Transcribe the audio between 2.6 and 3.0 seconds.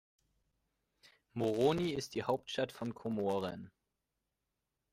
von